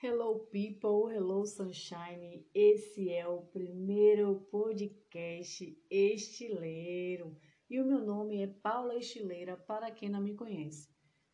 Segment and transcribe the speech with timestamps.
[0.00, 2.46] Hello people, hello sunshine.
[2.54, 7.36] Esse é o primeiro podcast estileiro
[7.68, 10.88] e o meu nome é Paula Estileira, para quem não me conhece.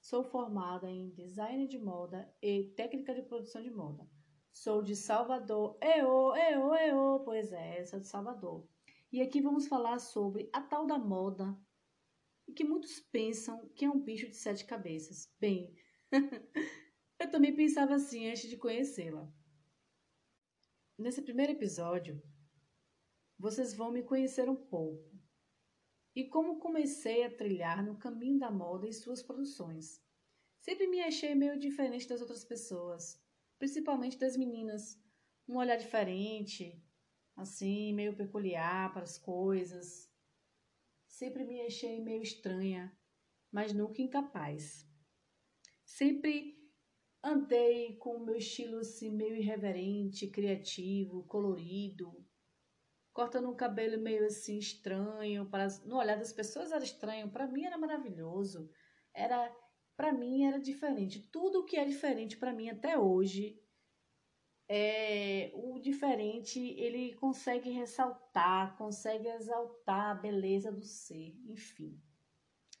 [0.00, 4.04] Sou formada em design de moda e técnica de produção de moda.
[4.50, 5.78] Sou de Salvador.
[5.80, 8.66] Eô, eô, eô, pois é, sou de Salvador.
[9.12, 11.56] E aqui vamos falar sobre a tal da moda
[12.56, 15.32] que muitos pensam que é um bicho de sete cabeças.
[15.38, 15.72] Bem,
[17.18, 19.28] Eu também pensava assim antes de conhecê-la.
[20.96, 22.22] Nesse primeiro episódio,
[23.36, 25.18] vocês vão me conhecer um pouco
[26.14, 30.00] e como comecei a trilhar no caminho da moda e suas produções.
[30.60, 33.20] Sempre me achei meio diferente das outras pessoas,
[33.58, 35.00] principalmente das meninas.
[35.46, 36.84] Um olhar diferente,
[37.36, 40.08] assim, meio peculiar para as coisas.
[41.06, 42.96] Sempre me achei meio estranha,
[43.50, 44.86] mas nunca incapaz.
[45.84, 46.57] Sempre
[47.22, 52.24] Andei com o meu estilo assim, meio irreverente, criativo, colorido,
[53.12, 57.64] cortando um cabelo meio assim estranho, para no olhar das pessoas era estranho, para mim
[57.64, 58.70] era maravilhoso.
[59.12, 59.52] Era
[59.96, 61.28] para mim era diferente.
[61.32, 63.60] Tudo que é diferente para mim até hoje
[64.68, 72.00] é o diferente, ele consegue ressaltar, consegue exaltar a beleza do ser, enfim.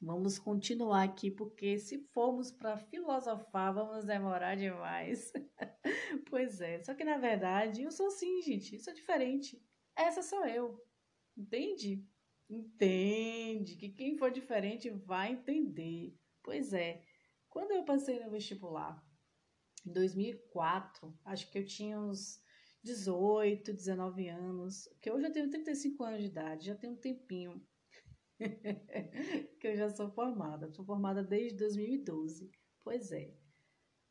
[0.00, 5.32] Vamos continuar aqui, porque se formos para filosofar, vamos demorar demais.
[6.30, 9.60] pois é, só que na verdade eu sou assim, gente, eu sou diferente.
[9.96, 10.80] Essa sou eu.
[11.36, 12.06] Entende?
[12.48, 16.16] Entende que quem for diferente vai entender.
[16.44, 17.02] Pois é,
[17.48, 19.04] quando eu passei no vestibular,
[19.84, 22.40] em 2004, acho que eu tinha uns
[22.84, 27.60] 18, 19 anos, que hoje eu tenho 35 anos de idade, já tenho um tempinho.
[29.60, 30.70] Que eu já sou formada.
[30.70, 32.50] Sou formada desde 2012.
[32.82, 33.34] Pois é.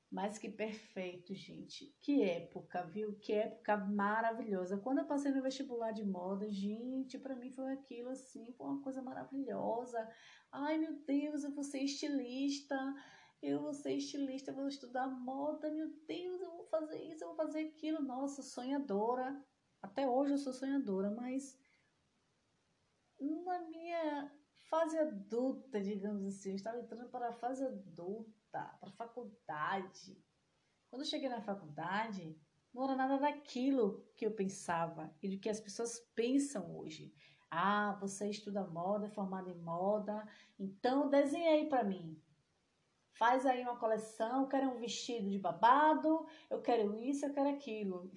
[0.10, 1.94] Mas que perfeito, gente.
[2.00, 3.18] Que época, viu?
[3.20, 4.78] Que época maravilhosa.
[4.78, 8.82] Quando eu passei no vestibular de moda, gente, para mim foi aquilo assim, foi uma
[8.82, 10.10] coisa maravilhosa.
[10.52, 12.78] Ai, meu Deus, eu vou ser estilista.
[13.42, 15.70] Eu vou ser estilista, eu vou estudar moda.
[15.70, 18.02] Meu Deus, eu vou fazer isso, eu vou fazer aquilo.
[18.02, 19.44] Nossa, sonhadora.
[19.82, 21.60] Até hoje eu sou sonhadora, mas
[23.20, 24.32] na minha
[24.70, 30.22] fase adulta, digamos assim, eu estava entrando para a fase adulta, para a faculdade.
[30.90, 32.38] Quando eu cheguei na faculdade,
[32.74, 37.14] não era nada daquilo que eu pensava e do que as pessoas pensam hoje.
[37.50, 40.28] Ah, você estuda moda, é formada em moda,
[40.60, 42.22] então desenha aí para mim.
[43.14, 47.50] Faz aí uma coleção, eu quero um vestido de babado, eu quero isso, eu quero
[47.50, 48.12] aquilo.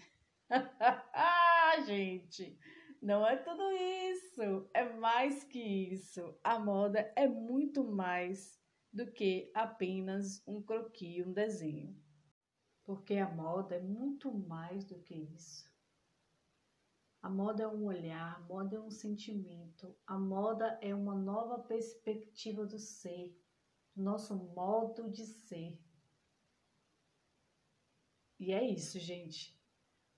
[0.51, 2.59] ah, gente,
[3.01, 6.39] não é tudo isso, é mais que isso.
[6.45, 8.61] A moda é muito mais
[8.93, 11.99] do que apenas um croquis, um desenho.
[12.85, 15.71] Porque a moda é muito mais do que isso.
[17.23, 21.59] A moda é um olhar, a moda é um sentimento, a moda é uma nova
[21.59, 23.39] perspectiva do ser,
[23.95, 25.79] do nosso modo de ser.
[28.39, 29.60] E é isso, gente.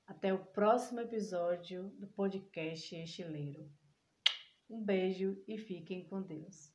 [0.07, 3.71] Até o próximo episódio do podcast Estileiro.
[4.69, 6.73] Um beijo e fiquem com Deus.